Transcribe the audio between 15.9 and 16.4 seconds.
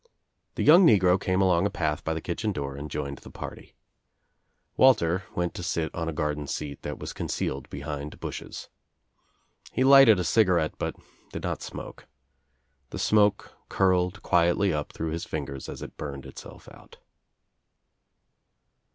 burned